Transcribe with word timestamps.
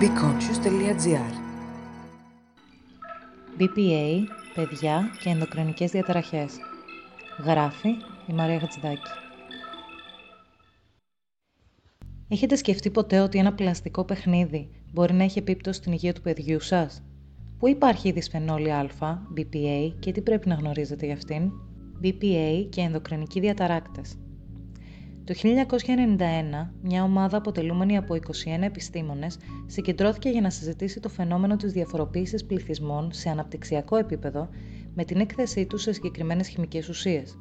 BeConscious.gr 0.00 1.34
BPA, 3.58 4.24
παιδιά 4.54 5.10
και 5.22 5.28
ενδοκρινικές 5.28 5.90
διαταραχές. 5.90 6.56
Γράφει 7.44 7.88
η 8.26 8.32
Μαρία 8.32 8.60
Χατζηδάκη. 8.60 9.10
Έχετε 12.28 12.56
σκεφτεί 12.56 12.90
ποτέ 12.90 13.20
ότι 13.20 13.38
ένα 13.38 13.52
πλαστικό 13.54 14.04
παιχνίδι 14.04 14.70
μπορεί 14.92 15.14
να 15.14 15.22
έχει 15.22 15.38
επίπτωση 15.38 15.78
στην 15.78 15.92
υγεία 15.92 16.12
του 16.12 16.22
παιδιού 16.22 16.60
σας; 16.60 17.02
Πού 17.58 17.68
υπάρχει 17.68 18.08
η 18.08 18.12
δυσφενόλη 18.12 18.72
α, 18.72 18.86
BPA 19.36 19.92
και 19.98 20.12
τι 20.12 20.20
πρέπει 20.20 20.48
να 20.48 20.54
γνωρίζετε 20.54 21.06
για 21.06 21.14
αυτήν; 21.14 21.50
BPA 22.02 22.66
και 22.70 22.80
ενδοκρινικοί 22.80 23.40
διαταράκτες. 23.40 24.18
Το 25.26 25.34
1991, 25.34 26.70
μια 26.82 27.02
ομάδα 27.02 27.36
αποτελούμενη 27.36 27.96
από 27.96 28.14
21 28.14 28.20
επιστήμονες 28.60 29.38
συγκεντρώθηκε 29.66 30.28
για 30.28 30.40
να 30.40 30.50
συζητήσει 30.50 31.00
το 31.00 31.08
φαινόμενο 31.08 31.56
της 31.56 31.72
διαφοροποίησης 31.72 32.44
πληθυσμών 32.44 33.12
σε 33.12 33.28
αναπτυξιακό 33.28 33.96
επίπεδο 33.96 34.48
με 34.94 35.04
την 35.04 35.20
έκθεσή 35.20 35.66
τους 35.66 35.82
σε 35.82 35.92
συγκεκριμένες 35.92 36.48
χημικές 36.48 36.88
ουσίες. 36.88 37.38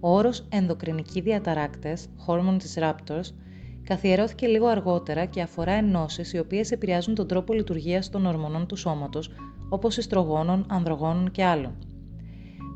Ο 0.00 0.14
όρος 0.16 0.46
ενδοκρινικοί 0.48 1.20
διαταράκτες, 1.20 2.08
hormone 2.26 2.56
disruptors, 2.56 3.32
καθιερώθηκε 3.84 4.46
λίγο 4.46 4.66
αργότερα 4.66 5.24
και 5.24 5.42
αφορά 5.42 5.72
ενώσεις 5.72 6.32
οι 6.32 6.38
οποίες 6.38 6.70
επηρεάζουν 6.70 7.14
τον 7.14 7.26
τρόπο 7.26 7.52
λειτουργίας 7.52 8.10
των 8.10 8.26
ορμονών 8.26 8.66
του 8.66 8.76
σώματος, 8.76 9.30
όπως 9.68 9.96
ιστρογόνων, 9.96 10.66
ανδρογόνων 10.68 11.30
και 11.30 11.44
άλλων. 11.44 11.78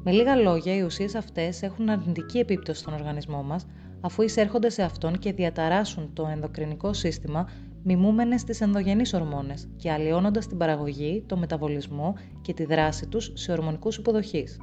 Με 0.05 0.13
λίγα 0.13 0.37
λόγια, 0.37 0.77
οι 0.77 0.83
ουσίες 0.83 1.15
αυτές 1.15 1.63
έχουν 1.63 1.89
αρνητική 1.89 2.39
επίπτωση 2.39 2.81
στον 2.81 2.95
οργανισμό 2.95 3.43
μας, 3.43 3.67
αφού 4.05 4.23
εισέρχονται 4.23 4.71
σε 4.71 4.83
αυτόν 4.83 5.19
και 5.19 5.33
διαταράσσουν 5.33 6.11
το 6.13 6.27
ενδοκρινικό 6.27 6.93
σύστημα 6.93 7.49
μιμούμενες 7.83 8.41
στις 8.41 8.61
ενδογενείς 8.61 9.13
ορμόνες 9.15 9.69
και 9.77 9.91
αλλοιώνοντας 9.91 10.47
την 10.47 10.59
παραγωγή, 10.59 11.25
το 11.27 11.37
μεταβολισμό 11.37 12.15
και 12.41 12.55
τη 12.55 12.65
δράση 12.65 13.07
τους 13.07 13.31
σε 13.35 13.53
ορμονικούς 13.53 13.97
υποδοχείς. 13.97 14.59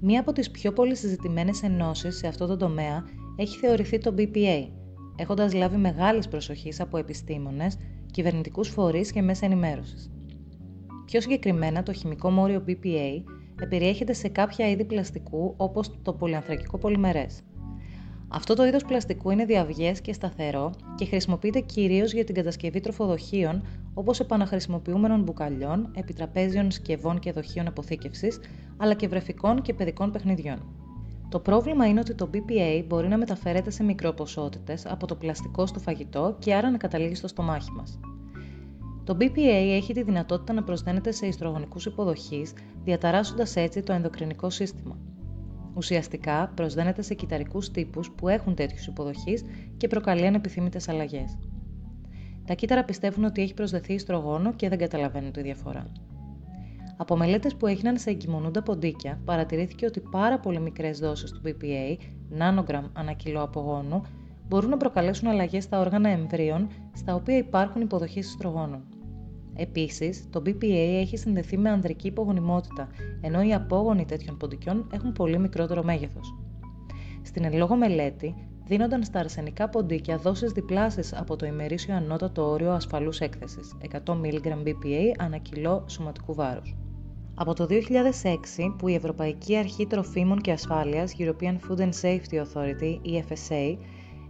Μία 0.00 0.20
από 0.20 0.32
τις 0.32 0.50
πιο 0.50 0.72
πολύ 0.72 0.96
συζητημένες 0.96 1.62
ενώσεις 1.62 2.16
σε 2.16 2.26
αυτό 2.26 2.46
το 2.46 2.56
τομέα 2.56 3.04
έχει 3.36 3.58
θεωρηθεί 3.58 3.98
το 3.98 4.14
BPA, 4.18 4.68
έχοντας 5.16 5.52
λάβει 5.54 5.76
μεγάλης 5.76 6.28
προσοχής 6.28 6.80
από 6.80 6.98
επιστήμονες, 6.98 7.76
κυβερνητικούς 8.10 8.68
φορείς 8.68 9.12
και 9.12 9.22
μέσα 9.22 9.46
ενημέρωσης. 9.46 10.10
Πιο 11.04 11.20
συγκεκριμένα, 11.20 11.82
το 11.82 11.92
χημικό 11.92 12.30
μόριο 12.30 12.64
BPA 12.66 13.22
περιέχεται 13.68 14.12
σε 14.12 14.28
κάποια 14.28 14.70
είδη 14.70 14.84
πλαστικού 14.84 15.54
όπως 15.56 15.98
το 16.02 16.12
πολυανθρακικό 16.12 16.78
πολυμερές. 16.78 17.42
Αυτό 18.28 18.54
το 18.54 18.64
είδος 18.64 18.84
πλαστικού 18.84 19.30
είναι 19.30 19.44
διαυγές 19.44 20.00
και 20.00 20.12
σταθερό 20.12 20.70
και 20.94 21.04
χρησιμοποιείται 21.04 21.60
κυρίως 21.60 22.12
για 22.12 22.24
την 22.24 22.34
κατασκευή 22.34 22.80
τροφοδοχείων 22.80 23.62
όπως 23.94 24.20
επαναχρησιμοποιούμενων 24.20 25.22
μπουκαλιών, 25.22 25.90
επιτραπέζιων 25.94 26.70
σκευών 26.70 27.18
και 27.18 27.32
δοχείων 27.32 27.66
αποθήκευσης, 27.66 28.40
αλλά 28.76 28.94
και 28.94 29.08
βρεφικών 29.08 29.62
και 29.62 29.74
παιδικών 29.74 30.10
παιχνιδιών. 30.10 30.58
Το 31.28 31.38
πρόβλημα 31.38 31.86
είναι 31.86 32.00
ότι 32.00 32.14
το 32.14 32.30
BPA 32.34 32.84
μπορεί 32.86 33.08
να 33.08 33.18
μεταφέρεται 33.18 33.70
σε 33.70 33.82
μικροποσότητες 33.84 34.86
από 34.86 35.06
το 35.06 35.14
πλαστικό 35.14 35.66
στο 35.66 35.78
φαγητό 35.78 36.36
και 36.38 36.54
άρα 36.54 36.70
να 36.70 36.76
καταλήγει 36.76 37.14
στο 37.14 37.28
στομάχι 37.28 37.70
μας. 37.72 38.00
Το 39.04 39.16
BPA 39.20 39.72
έχει 39.76 39.92
τη 39.92 40.02
δυνατότητα 40.02 40.52
να 40.52 40.62
προσδένεται 40.62 41.12
σε 41.12 41.26
ιστρογονικούς 41.26 41.86
υποδοχείς, 41.86 42.52
διαταράσσοντας 42.84 43.56
έτσι 43.56 43.82
το 43.82 43.92
ενδοκρινικό 43.92 44.50
σύστημα. 44.50 44.98
Ουσιαστικά 45.78 46.52
προσδένεται 46.54 47.02
σε 47.02 47.14
κυταρικούς 47.14 47.70
τύπους 47.70 48.10
που 48.10 48.28
έχουν 48.28 48.54
τέτοιους 48.54 48.86
υποδοχείς 48.86 49.44
και 49.76 49.88
προκαλεί 49.88 50.26
ανεπιθύμητες 50.26 50.88
αλλαγές. 50.88 51.38
Τα 52.46 52.54
κύτταρα 52.54 52.84
πιστεύουν 52.84 53.24
ότι 53.24 53.42
έχει 53.42 53.54
προσδεθεί 53.54 53.92
ιστρογόνο 53.92 54.52
και 54.52 54.68
δεν 54.68 54.78
καταλαβαίνουν 54.78 55.32
τη 55.32 55.42
διαφορά. 55.42 55.86
Από 56.96 57.16
μελέτες 57.16 57.54
που 57.54 57.66
έγιναν 57.66 57.98
σε 57.98 58.10
εγκυμονούντα 58.10 58.62
ποντίκια, 58.62 59.20
παρατηρήθηκε 59.24 59.86
ότι 59.86 60.00
πάρα 60.00 60.38
πολύ 60.38 60.60
μικρές 60.60 60.98
δόσεις 60.98 61.30
του 61.30 61.40
BPA, 61.44 61.96
νάνογραμμ 62.28 62.84
ανά 62.92 63.12
κιλό 63.12 63.42
απογόνου, 63.42 64.02
μπορούν 64.48 64.70
να 64.70 64.76
προκαλέσουν 64.76 65.28
αλλαγές 65.28 65.64
στα 65.64 65.80
όργανα 65.80 66.08
εμβρίων, 66.08 66.68
στα 66.94 67.14
οποία 67.14 67.36
υπάρχουν 67.36 67.80
υποδοχές 67.80 68.26
ιστρογόνων. 68.26 68.97
Επίσης, 69.60 70.24
το 70.30 70.42
BPA 70.46 70.98
έχει 71.00 71.16
συνδεθεί 71.16 71.58
με 71.58 71.70
ανδρική 71.70 72.06
υπογονιμότητα, 72.06 72.88
ενώ 73.20 73.42
οι 73.42 73.54
απόγονοι 73.54 74.04
τέτοιων 74.04 74.36
ποντικιών 74.36 74.88
έχουν 74.92 75.12
πολύ 75.12 75.38
μικρότερο 75.38 75.82
μέγεθος. 75.82 76.34
Στην 77.22 77.44
εν 77.44 77.56
λόγω 77.56 77.76
μελέτη, 77.76 78.34
δίνονταν 78.66 79.02
στα 79.02 79.18
αρσενικά 79.18 79.68
ποντίκια 79.68 80.16
δόσεις 80.16 80.52
διπλάσει 80.52 81.00
από 81.14 81.36
το 81.36 81.46
ημερήσιο 81.46 81.94
ανώτατο 81.94 82.48
όριο 82.50 82.70
ασφαλούς 82.72 83.20
έκθεσης, 83.20 83.76
100 84.04 84.14
mg 84.14 84.62
BPA 84.64 85.14
ανά 85.18 85.36
κιλό 85.38 85.84
σωματικού 85.88 86.34
βάρους. 86.34 86.76
Από 87.34 87.54
το 87.54 87.66
2006, 87.66 88.74
που 88.78 88.88
η 88.88 88.94
Ευρωπαϊκή 88.94 89.56
Αρχή 89.56 89.86
Τροφίμων 89.86 90.40
και 90.40 90.52
Ασφάλειας 90.52 91.14
European 91.18 91.56
Food 91.68 91.78
and 91.78 91.92
Safety 92.02 92.42
Authority, 92.44 93.00
EFSA, 93.04 93.78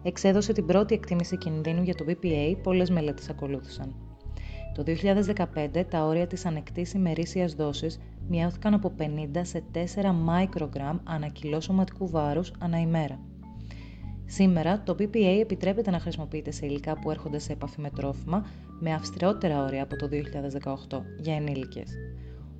εξέδωσε 0.02 0.52
την 0.52 0.66
πρώτη 0.66 0.94
εκτίμηση 0.94 1.38
κινδύνου 1.38 1.82
για 1.82 1.94
το 1.94 2.04
BPA, 2.08 2.56
πολλές 2.62 2.90
μελέτες 2.90 3.28
ακολούθησαν. 3.28 4.07
Το 4.78 4.84
2015 4.84 5.84
τα 5.88 6.04
όρια 6.04 6.26
της 6.26 6.46
ανεκτής 6.46 6.92
ημερήσιας 6.92 7.54
δόσης 7.54 8.00
μειώθηκαν 8.28 8.74
από 8.74 8.92
50 8.98 9.40
σε 9.42 9.62
4 9.72 9.78
μικρογραμμ 10.26 10.98
ανά 11.04 11.28
κιλό 11.28 11.60
σωματικού 11.60 12.08
βάρους 12.08 12.52
ανά 12.58 12.80
ημέρα. 12.80 13.20
Σήμερα 14.24 14.82
το 14.82 14.96
BPA 14.98 15.38
επιτρέπεται 15.40 15.90
να 15.90 15.98
χρησιμοποιείται 15.98 16.50
σε 16.50 16.66
υλικά 16.66 16.98
που 16.98 17.10
έρχονται 17.10 17.38
σε 17.38 17.52
επαφή 17.52 17.80
με 17.80 17.90
τρόφιμα 17.90 18.46
με 18.80 18.92
αυστηρότερα 18.92 19.62
όρια 19.62 19.82
από 19.82 19.96
το 19.96 20.08
2018 20.88 21.00
για 21.20 21.34
ενήλικες. 21.34 21.90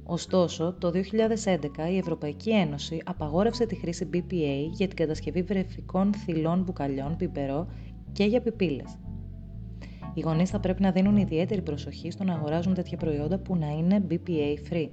Ωστόσο, 0.05 0.75
το 0.79 0.91
2011 0.91 1.91
η 1.91 1.99
Ευρωπαϊκή 1.99 2.51
Ένωση 2.51 3.03
απαγόρευσε 3.05 3.67
τη 3.67 3.75
χρήση 3.75 4.09
BPA 4.13 4.71
για 4.71 4.87
την 4.87 4.97
κατασκευή 4.97 5.43
βρεφικών 5.43 6.15
θυλών 6.15 6.63
μπουκαλιών 6.63 7.17
πιπερό 7.17 7.67
και 8.13 8.25
για 8.25 8.41
πιπίλες. 8.41 8.99
Οι 10.19 10.21
γονείς 10.21 10.51
θα 10.51 10.61
πρέπει 10.61 10.83
να 10.83 10.91
δίνουν 10.91 11.17
ιδιαίτερη 11.17 11.63
προσοχή 11.63 12.11
στο 12.11 12.25
να 12.25 12.35
αγοράζουν 12.35 12.75
τέτοια 12.75 12.97
προϊόντα 12.97 13.39
που 13.39 13.57
να 13.57 13.67
είναι 13.67 14.07
BPA 14.11 14.71
free. 14.71 14.89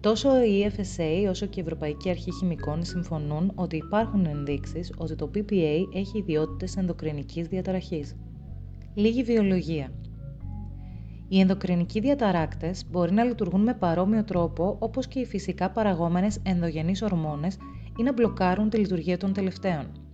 Τόσο 0.00 0.42
η 0.44 0.70
EFSA 0.70 1.28
όσο 1.30 1.46
και 1.46 1.60
η 1.60 1.62
Ευρωπαϊκή 1.62 2.10
Αρχή 2.10 2.32
Χημικών 2.32 2.84
συμφωνούν 2.84 3.52
ότι 3.54 3.76
υπάρχουν 3.76 4.26
ενδείξεις 4.26 4.92
ότι 4.96 5.14
το 5.14 5.30
BPA 5.34 5.82
έχει 5.94 6.18
ιδιότητες 6.18 6.76
ενδοκρινικής 6.76 7.46
διαταραχής. 7.46 8.16
Λίγη 8.94 9.22
βιολογία. 9.22 9.92
Οι 11.28 11.40
ενδοκρινικοί 11.40 12.00
διαταράκτες 12.00 12.84
μπορεί 12.90 13.12
να 13.12 13.24
λειτουργούν 13.24 13.62
με 13.62 13.74
παρόμοιο 13.74 14.24
τρόπο 14.24 14.76
όπως 14.78 15.06
και 15.06 15.18
οι 15.18 15.26
φυσικά 15.26 15.70
παραγόμενες 15.70 16.38
ενδογενείς 16.42 17.02
ορμόνες 17.02 17.56
ή 17.98 18.02
να 18.02 18.12
μπλοκάρουν 18.12 18.68
τη 18.70 18.76
λειτουργία 18.76 19.16
των 19.16 19.32
τελευταίων. 19.32 20.07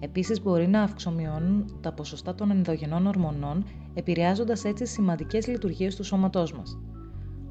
Επίσης, 0.00 0.42
μπορεί 0.42 0.68
να 0.68 0.82
αυξομειώνουν 0.82 1.78
τα 1.80 1.92
ποσοστά 1.92 2.34
των 2.34 2.50
ενδογενών 2.50 3.06
ορμονών, 3.06 3.64
επηρεάζοντας 3.94 4.64
έτσι 4.64 4.86
σημαντικές 4.86 5.46
λειτουργίες 5.46 5.96
του 5.96 6.04
σώματός 6.04 6.52
μας. 6.52 6.78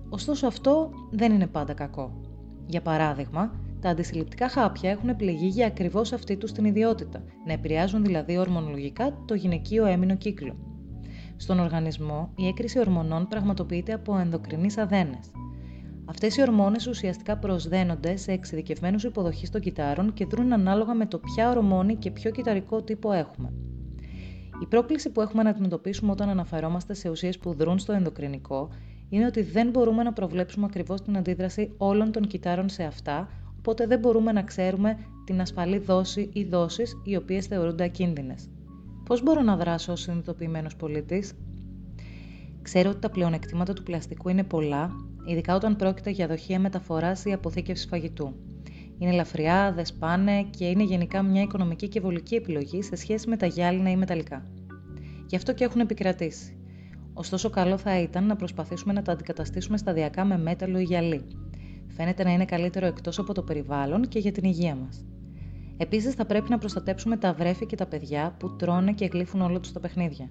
Ωστόσο, 0.10 0.48
αυτό 0.48 0.92
δεν 1.12 1.32
είναι 1.32 1.48
πάντα 1.48 1.74
κακό. 1.74 2.22
Για 2.66 2.82
παράδειγμα, 2.82 3.52
τα 3.82 3.90
αντισυλληπτικά 3.90 4.50
χάπια 4.50 4.90
έχουν 4.90 5.10
επιλεγεί 5.10 5.48
για 5.48 5.68
ακριβώς 5.68 6.14
αυτή 6.14 6.38
τους 6.38 6.52
την 6.52 6.66
ιδιότητα, 6.66 7.24
να 7.46 7.54
επηρεάζουν 7.54 8.04
δηλαδή 8.04 8.38
ορμονολογικά 8.38 9.18
το 9.26 9.34
γυναικείο 9.34 9.86
έμεινο 9.86 10.16
κύκλο. 10.16 10.56
Στον 11.38 11.60
οργανισμό, 11.60 12.32
η 12.36 12.48
έκρηση 12.48 12.80
ορμονών 12.80 13.28
πραγματοποιείται 13.28 13.94
από 13.94 14.18
ενδοκρινείς 14.18 14.78
αδένες. 14.78 15.32
Αυτές 16.06 16.38
οι 16.38 16.42
ορμόνες 16.42 16.88
ουσιαστικά 16.88 17.38
προσδένονται 17.38 18.16
σε 18.16 18.32
εξειδικευμένους 18.32 19.04
υποδοχείς 19.04 19.50
των 19.50 19.62
κυτάρων 19.62 20.14
και 20.14 20.26
δρούν 20.26 20.54
ανάλογα 20.54 20.94
με 20.94 21.06
το 21.06 21.20
ποια 21.20 21.50
ορμόνη 21.50 21.96
και 21.96 22.12
ποιο 22.12 22.32
κυταρικό 22.32 22.82
τύπο 22.82 23.12
έχουμε. 23.12 23.54
Η 24.62 24.66
πρόκληση 24.66 25.10
που 25.10 25.22
έχουμε 25.22 25.44
να 25.44 25.50
αντιμετωπίσουμε 25.50 26.12
όταν 26.12 26.30
αναφερόμαστε 26.30 26.94
σε 26.94 27.10
ουσίες 27.10 27.38
που 27.38 27.54
δρούν 27.54 27.80
στο 27.80 27.94
ενδοκρινικό 27.94 28.70
είναι 29.10 29.26
ότι 29.26 29.42
δεν 29.42 29.70
μπορούμε 29.70 30.04
να 30.04 30.14
προβλέψουμε 30.14 30.66
ακριβώς 30.66 31.02
την 31.02 31.18
αντίδραση 31.18 31.74
όλων 31.78 32.12
των 32.12 32.28
κυτάρων 32.28 32.70
σε 32.70 32.84
αυτά, 32.84 33.30
οπότε 33.58 33.88
δεν 33.88 34.00
μπορούμε 34.00 34.32
να 34.32 34.42
ξέρουμε 34.42 34.98
την 35.26 35.42
ασφαλή 35.42 35.78
δόση 35.78 36.30
ή 36.34 36.44
δόσεις 36.44 37.02
οι 37.04 37.16
οποίες 37.16 37.46
θεωρούνται 37.46 37.84
ακίνδυνες. 37.84 38.50
Πώς 39.06 39.24
μπορώ 39.24 39.42
να 39.42 39.56
δράσω 39.56 39.92
ως 39.92 40.02
συνειδητοποιημένος 40.02 40.76
πολίτης, 40.76 41.34
Ξέρω 42.66 42.90
ότι 42.90 43.00
τα 43.00 43.10
πλεονεκτήματα 43.10 43.74
του 43.74 43.84
πλαστικού 43.84 44.30
είναι 44.30 44.44
πολλά 44.44 44.92
ειδικά 45.26 45.56
όταν 45.56 45.76
πρόκειται 45.76 46.10
για 46.10 46.28
δοχεία 46.28 46.60
μεταφοράς 46.60 47.26
ή 47.26 47.32
αποθήκευσης 47.32 47.88
φαγητού. 47.88 48.36
Είναι 48.98 49.12
ελαφριά, 49.12 49.74
δεν 49.76 49.86
σπάνε 49.86 50.44
και 50.44 50.66
είναι 50.66 50.84
γενικά 50.84 51.24
μια 51.24 51.42
οικονομική 51.42 51.88
και 51.88 52.00
βολική 52.00 52.36
επιλογή 52.36 52.82
σε 52.82 52.96
σχέση 52.96 53.30
με 53.30 53.38
τα 53.38 53.46
γυάλινα 53.46 53.92
ή 53.92 53.96
μεταλλικά. 53.96 54.46
Γι' 55.26 55.36
αυτό 55.36 55.54
και 55.54 55.64
έχουν 55.64 55.82
επικρατήσει. 55.82 56.58
Ωστόσο, 57.14 57.50
καλό 57.50 57.78
θα 57.78 58.00
ήταν 58.00 58.26
να 58.26 58.36
προσπαθήσουμε 58.36 58.94
να 58.94 59.02
τα 59.02 59.12
αντικαταστήσουμε 59.12 59.78
σταδιακά 59.78 60.26
με 60.26 60.38
μέταλλο 60.38 60.80
ή 60.80 60.84
γυαλί. 60.84 61.26
Φαίνεται 61.88 62.24
να 62.24 62.32
είναι 62.32 62.46
καλύτερο 62.46 62.86
εκτός 62.86 63.20
από 63.20 63.34
το 63.34 63.42
περιβάλλον 63.42 64.08
και 64.08 64.20
για 64.20 64.32
την 64.32 64.44
υγεία 64.44 64.76
μας. 64.76 65.06
Επίσης, 65.78 66.14
θα 66.14 66.26
πρέπει 66.26 66.50
να 66.50 66.58
προστατέψουμε 66.58 67.18
τα 67.18 67.34
βρέφη 67.34 67.66
και 67.66 67.76
τα 67.76 67.86
παιδιά 67.86 68.36
που 68.40 68.56
τρώνε 68.56 68.94
και 68.94 69.06
γλύφουν 69.06 69.42
όλα 69.42 69.60
τους 69.60 69.72
τα 69.72 69.80
παιχνίδια. 69.80 70.30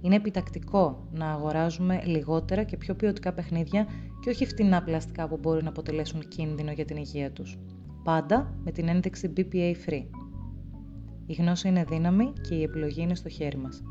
Είναι 0.00 0.14
επιτακτικό 0.14 1.08
να 1.12 1.30
αγοράζουμε 1.30 2.02
λιγότερα 2.04 2.62
και 2.62 2.76
πιο 2.76 2.94
ποιοτικά 2.94 3.32
παιχνίδια 3.32 3.86
και 4.24 4.30
όχι 4.30 4.46
φτηνά 4.46 4.82
πλαστικά 4.82 5.28
που 5.28 5.36
μπορεί 5.36 5.62
να 5.62 5.68
αποτελέσουν 5.68 6.28
κίνδυνο 6.28 6.72
για 6.72 6.84
την 6.84 6.96
υγεία 6.96 7.32
τους. 7.32 7.58
Πάντα 8.04 8.56
με 8.64 8.70
την 8.70 8.88
ένδειξη 8.88 9.32
BPA 9.36 9.74
Free. 9.86 10.04
Η 11.26 11.32
γνώση 11.32 11.68
είναι 11.68 11.84
δύναμη 11.84 12.32
και 12.48 12.54
η 12.54 12.62
επιλογή 12.62 13.02
είναι 13.02 13.14
στο 13.14 13.28
χέρι 13.28 13.56
μας. 13.56 13.82